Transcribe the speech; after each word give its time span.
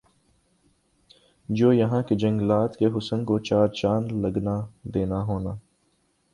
جو 1.49 1.71
یَہاں 1.73 2.01
کا 2.03 2.15
جنگلات 2.15 2.77
کےحسن 2.77 3.25
کو 3.25 3.39
چار 3.39 3.67
چاند 3.67 4.11
لگنا 4.25 4.59
دینا 4.93 5.23
ہونا 5.23 5.55